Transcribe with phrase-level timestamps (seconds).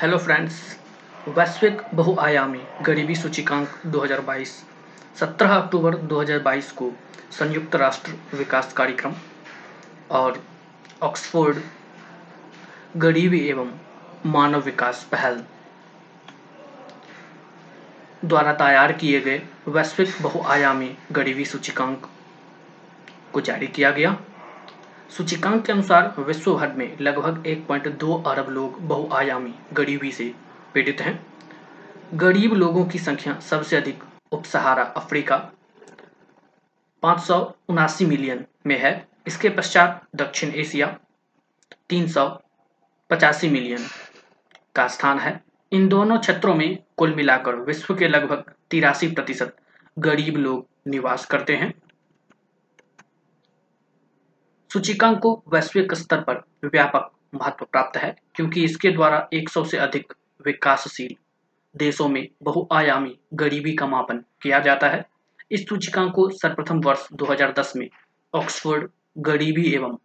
[0.00, 0.56] Hello friends
[1.28, 4.50] वैश्विक बहुआयामी गरीबी सूचकांक 2022
[5.20, 6.90] 17 अक्टूबर 2022 को
[7.38, 9.14] संयुक्त राष्ट्र विकास कार्यक्रम
[10.10, 10.40] और
[11.02, 11.58] ऑक्सफोर्ड
[12.96, 13.72] गरीबी एवं
[14.26, 15.42] मानव विकास पहल
[18.24, 22.08] द्वारा तैयार किए गए वैश्विक बहुआयामी गरीबी सूचकांक
[23.32, 24.16] को जारी किया गया।
[25.10, 30.34] सूचकांक के अनुसार विश्व भर में लगभग 1.2 अरब लोग बहुआयामी गरीबी से
[30.74, 31.14] पीड़ित हैं।
[32.14, 34.02] गरीब लोगों की संख्या सबसे अधिक
[34.32, 35.36] उपसहारा अफ्रीका,
[37.02, 38.92] पाँच मिलियन में है।
[39.26, 40.86] इसके पश्चात दक्षिण एशिया,
[41.88, 42.28] तीन सौ
[43.10, 43.86] पचासी मिलियन
[44.76, 45.40] का स्थान है।
[45.72, 49.56] इन दोनों क्षेत्रों में कुल मिलाकर विश्व के लगभग तिरासी प्रतिशत
[49.98, 51.74] गरीब लोग निवास करते हैं।
[54.70, 60.12] सूचकांक को वैश्विक स्तर पर व्यापक महत्व प्राप्त है, क्योंकि इसके द्वारा 100 से अधिक
[60.46, 61.14] विकासशील
[61.74, 65.04] देशों में बहुआयामी गरीबी का मापन किया जाता है।
[65.50, 67.88] इस सूचकांक को सर्वप्रथम वर्ष 2010 में
[68.34, 69.96] ऑक्सफोर्ड गरीबी एवं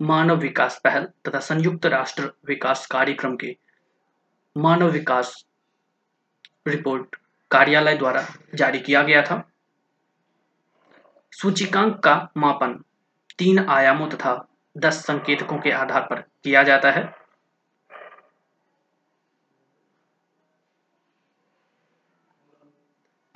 [0.00, 3.56] मानव विकास पहल तथा संयुक्त राष्ट्र विकास कार्यक्रम के
[4.56, 5.44] मानव विकास
[6.68, 7.16] रिपोर्ट
[7.50, 9.42] कार्यालय द्वारा जारी किया गया था।
[11.32, 12.82] सूचकांक का मापन
[13.38, 17.16] तीन आयामों तथा दस संकेतकों के आधार पर किया जाता है।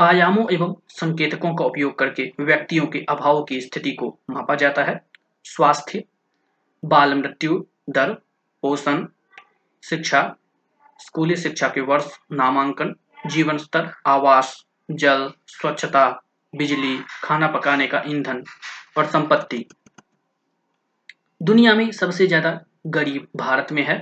[0.00, 5.06] आयामों एवं संकेतकों का उपयोग करके व्यक्तियों के अभाव की स्थिति को मापा जाता है।
[5.45, 6.05] स्वास्थ्य,
[6.84, 8.12] बाल मृत्यु दर,
[8.62, 9.06] पोषण,
[9.83, 10.36] शिक्षा,
[10.98, 12.95] स्कूली शिक्षा के वर्ष, नामांकन,
[13.27, 16.23] जीवन स्तर, आवास, जल, स्वच्छता,
[16.55, 18.45] बिजली, खाना पकाने का ईंधन
[18.98, 19.67] और संपत्ति।
[21.43, 22.51] दुनिया में सबसे ज़्यादा
[22.87, 23.97] गरीब भारत में है।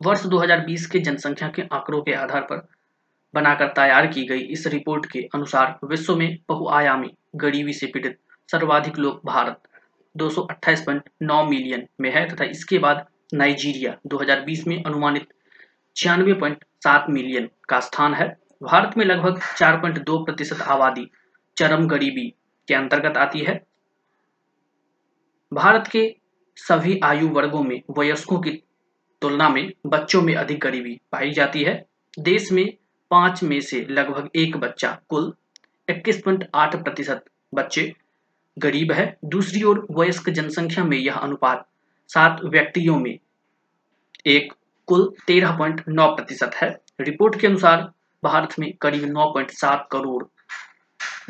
[0.00, 2.66] वर्ष 2020 के जनसंख्या के आंकड़ों के आधार पर
[3.34, 8.18] बनाकर तैयार की गई इस रिपोर्ट के अनुसार विश्व में बहुआयामी गरीबी से पीड़ित
[8.48, 9.62] सर्वाधिक लोग भारत
[10.14, 15.28] 228.9 मिलियन में है तथा इसके बाद नाइजीरिया 2020 में अनुमानित
[15.96, 16.34] छियानवे
[17.12, 18.28] मिलियन का स्थान है।
[18.62, 21.10] भारत में लगभग 4.2 प्रतिशत आबादी
[21.56, 22.28] चरम गरीबी
[22.68, 23.60] के अंतर्गत आती है।
[25.52, 26.25] भारत के
[26.56, 28.50] सभी आयु वर्गों में, वयस्कों की
[29.20, 31.86] तुलना में बच्चों में अधिक गरीबी पाई जाती है।
[32.18, 32.76] देश में
[33.10, 35.34] पाँच में से लगभग एक बच्चा कुल
[35.88, 37.24] 21.8 प्रतिशत
[37.54, 37.94] बच्चे
[38.58, 41.68] गरीब है। दूसरी ओर वयस्क जनसंख्या में यह अनुपात
[42.08, 43.18] सात व्यक्तियों में
[44.26, 44.52] एक
[44.86, 47.92] कुल 13.9 प्रतिशत है। रिपोर्ट के अनुसार
[48.24, 50.24] भारत में करीब 9.7 करोड़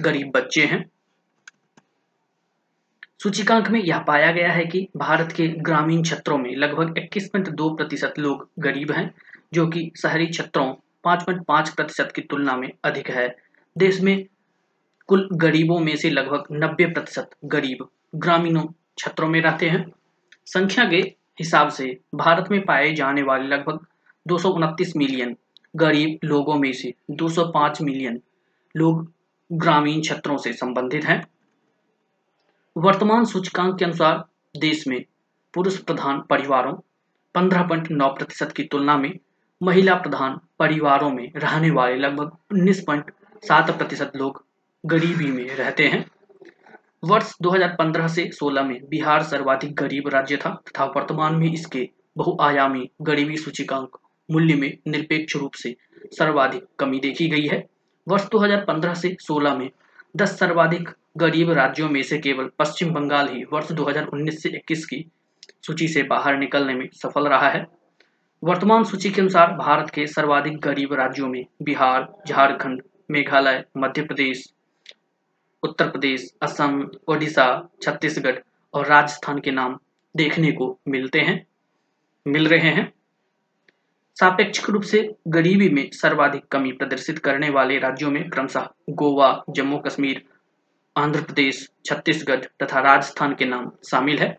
[0.01, 0.91] गरीब बच्चे हैं।
[3.27, 8.15] सूचकांक में यह पाया गया है कि भारत के ग्रामीण क्षेत्रों में लगभग 21.2 प्रतिशत
[8.19, 9.15] लोग गरीब हैं,
[9.55, 13.37] जो कि शहरी क्षेत्रों 5.5 प्रतिशत की तुलना में अधिक है।
[13.79, 14.27] देश में
[15.07, 19.93] कुल गरीबों में से लगभग 90 प्रतिशत गरीब ग्रामीणों क्षेत्रों में रहते हैं।
[20.47, 21.01] संख्या के
[21.41, 23.87] हिसाब से भारत में पाए जाने वाले लगभग
[24.29, 25.37] दो सौ उनतीस मिलियन
[25.77, 28.21] गरीब लोगों में से 205 मिलियन
[28.77, 29.13] लोग
[29.53, 31.36] ग्रामीण क्षेत्रों से संबंधित हैं।
[32.79, 34.25] वर्तमान सूचकांक के अनुसार
[34.61, 35.05] देश में
[35.55, 36.73] पुरुष प्रधान परिवारों
[37.35, 39.13] 15.9 प्रतिशत की तुलना में
[39.63, 44.45] महिला प्रधान परिवारों में रहने वाले लगभग 19.7 प्रतिशत लोग
[44.87, 46.11] गरीबी में रहते हैं।
[47.05, 52.91] वर्ष 2015 से 16 में बिहार सर्वाधिक गरीब राज्य था तथा वर्तमान में इसके बहुआयामी
[53.03, 53.99] गरीबी सूचकांक
[54.31, 55.77] मूल्य में निरपेक्ष रूप से
[56.13, 57.67] सर्वाधिक कमी देखी गई है।
[58.09, 59.71] वर्ष 2015 से 16 में
[60.17, 65.11] 10 सर्वाधिक गरीब राज्यों में से केवल पश्चिम बंगाल ही वर्ष 2019 से 21 की
[65.67, 67.67] सूची से बाहर निकलने में सफल रहा है।
[68.45, 74.53] वर्तमान सूची के अनुसार भारत के सर्वाधिक गरीब राज्यों में बिहार, झारखंड, मेघालय, मध्य प्रदेश,
[75.63, 78.39] उत्तर प्रदेश, असम, ओडिशा, छत्तीसगढ़
[78.75, 79.79] और राजस्थान के नाम
[80.17, 81.47] देखने को मिलते हैं,
[82.27, 82.93] मिल रहे हैं।
[84.21, 89.79] सापेक्षिक रूप से गरीबी में सर्वाधिक कमी प्रदर्शित करने वाले राज्यों में क्रमशः गोवा जम्मू
[89.79, 90.25] कश्मीर
[90.99, 94.39] आंध्र प्रदेश छत्तीसगढ़ तथा राजस्थान के नाम शामिल है।